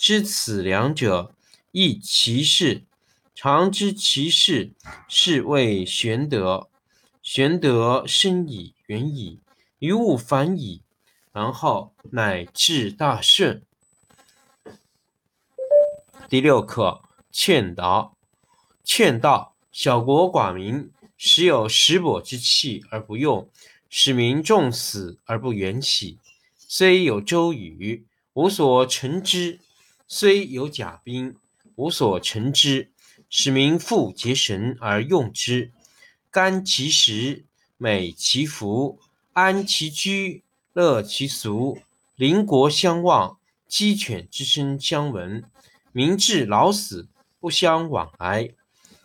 [0.00, 1.34] 知此两者，
[1.72, 2.86] 亦其事。
[3.34, 4.72] 常知其事，
[5.06, 6.70] 是谓玄德。
[7.22, 9.40] 玄德深矣，远矣，
[9.78, 10.80] 于物反矣，
[11.32, 13.62] 然后乃至大顺。
[16.30, 18.16] 第六课劝导。
[18.82, 23.50] 劝道：小国寡民，时有食帛之气而不用，
[23.90, 26.18] 使民重死而不远徙。
[26.56, 29.60] 虽有周瑜，无所成之。
[30.12, 31.36] 虽有甲兵，
[31.76, 32.90] 无所成之，
[33.28, 35.70] 使民复结绳而用之。
[36.32, 37.44] 甘其食，
[37.76, 38.98] 美其服，
[39.34, 41.78] 安其居，乐其俗。
[42.16, 43.38] 邻国相望，
[43.68, 45.44] 鸡犬之声相闻，
[45.92, 47.06] 民至老死
[47.38, 48.50] 不相往来。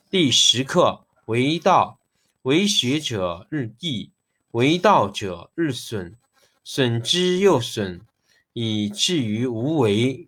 [0.09, 2.00] 第十课为道，
[2.42, 4.09] 为学者日益，
[4.52, 6.16] 为道者日损，
[6.64, 8.02] 损之又损，
[8.53, 10.28] 以至于无为。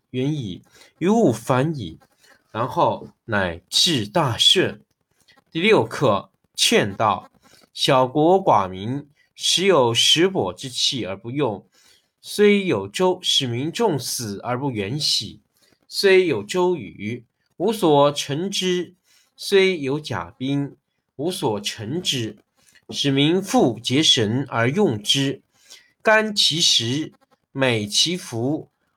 [0.11, 0.61] 远矣，
[0.97, 1.97] 于物反矣，
[2.51, 4.83] 然后乃至大顺。
[5.49, 7.31] 第六课劝道：
[7.73, 11.65] 小国寡民，时有食帛之气而不用；
[12.19, 15.39] 虽有周，使民重死而不远徙；
[15.87, 17.23] 虽有周瑜，
[17.55, 18.95] 无所成之；
[19.37, 20.75] 虽有甲兵，
[21.15, 22.37] 无所成之，
[22.89, 25.41] 使民复结绳而用之。
[26.01, 27.13] 甘其食，
[27.53, 28.70] 美其服。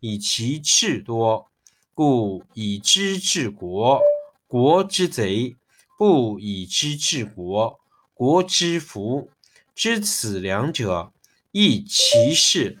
[0.00, 1.50] 以其智多，
[1.94, 4.00] 故以知治国，
[4.46, 5.56] 国之贼；
[5.98, 7.78] 不以知治国，
[8.14, 9.30] 国之福。
[9.74, 11.12] 知此两者，
[11.52, 12.78] 亦其事。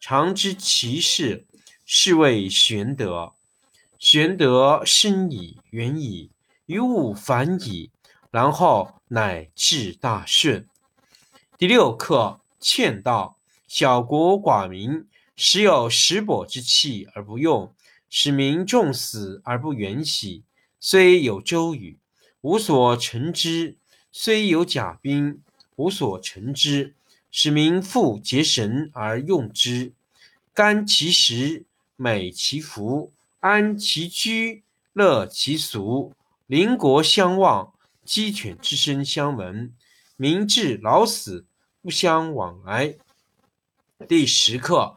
[0.00, 1.46] 常知其事，
[1.84, 3.34] 是谓玄德。
[3.98, 6.30] 玄德深矣，远矣，
[6.66, 7.90] 于物反矣，
[8.30, 10.68] 然后乃至大顺。
[11.56, 13.38] 第六课劝道：
[13.68, 15.06] 小国寡民。
[15.36, 17.74] 时有食帛之气而不用，
[18.08, 20.42] 使民重死而不远徙。
[20.80, 21.98] 虽有周瑜，
[22.40, 23.76] 无所成之；
[24.10, 25.42] 虽有甲兵，
[25.76, 26.94] 无所成之。
[27.30, 29.92] 使民复结绳而用之，
[30.54, 31.66] 甘其食，
[31.96, 34.62] 美其服，安其居，
[34.94, 36.14] 乐其俗。
[36.46, 37.74] 邻国相望，
[38.06, 39.74] 鸡犬之声相闻，
[40.16, 41.44] 民至老死
[41.82, 42.96] 不相往来。
[44.08, 44.96] 第十课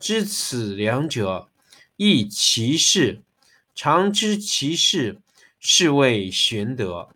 [0.00, 1.48] 知此两者，
[1.96, 3.22] 亦其事。
[3.74, 5.20] 常知其事，
[5.60, 7.10] 是谓玄德。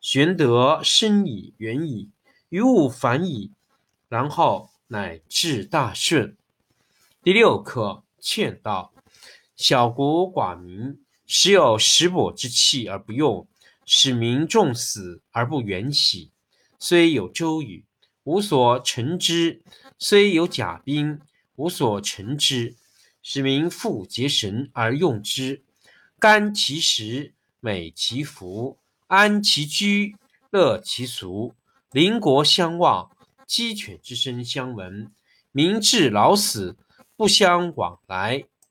[0.00, 2.08] 玄德深矣，远矣，
[2.48, 3.52] 于物反矣，
[4.08, 4.70] 然后。
[4.88, 6.36] 乃至大顺。
[7.22, 8.92] 第六课：劝道。
[9.56, 13.48] 小国寡民，时有食帛之气而不用，
[13.86, 16.30] 使民重死而不远徙。
[16.78, 17.86] 虽有周瑜，
[18.24, 19.62] 无所成之；
[19.98, 21.18] 虽有甲兵，
[21.56, 22.76] 无所成之。
[23.22, 25.62] 使民复结绳而用之，
[26.18, 30.16] 甘其食，美其服，安其居，
[30.50, 31.54] 乐其俗。
[31.92, 33.10] 邻国相望。
[33.46, 35.12] 鸡犬之声相闻，
[35.50, 36.76] 民至老死
[37.16, 38.44] 不相往来。